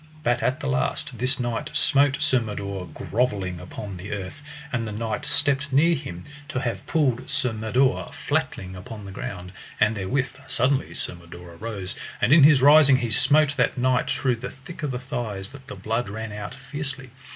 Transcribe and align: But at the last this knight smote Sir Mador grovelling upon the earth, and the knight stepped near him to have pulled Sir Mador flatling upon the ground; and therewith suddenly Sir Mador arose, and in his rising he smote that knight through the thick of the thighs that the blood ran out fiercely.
But 0.23 0.41
at 0.41 0.59
the 0.61 0.65
last 0.67 1.19
this 1.19 1.39
knight 1.39 1.69
smote 1.73 2.19
Sir 2.19 2.39
Mador 2.39 2.87
grovelling 2.87 3.59
upon 3.59 3.97
the 3.97 4.11
earth, 4.11 4.41
and 4.73 4.87
the 4.87 4.91
knight 4.91 5.27
stepped 5.27 5.71
near 5.71 5.93
him 5.93 6.25
to 6.49 6.59
have 6.59 6.87
pulled 6.87 7.29
Sir 7.29 7.53
Mador 7.53 8.09
flatling 8.27 8.75
upon 8.75 9.05
the 9.05 9.11
ground; 9.11 9.51
and 9.79 9.95
therewith 9.95 10.35
suddenly 10.47 10.95
Sir 10.95 11.13
Mador 11.13 11.53
arose, 11.53 11.95
and 12.19 12.33
in 12.33 12.41
his 12.41 12.63
rising 12.63 12.97
he 12.97 13.11
smote 13.11 13.55
that 13.57 13.77
knight 13.77 14.09
through 14.09 14.37
the 14.37 14.49
thick 14.49 14.81
of 14.81 14.89
the 14.89 14.97
thighs 14.97 15.49
that 15.49 15.67
the 15.67 15.75
blood 15.75 16.09
ran 16.09 16.31
out 16.31 16.55
fiercely. 16.55 17.11